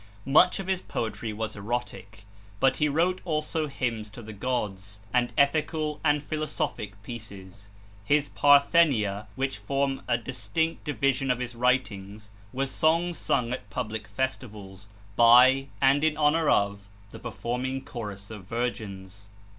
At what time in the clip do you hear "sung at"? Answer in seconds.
13.19-13.69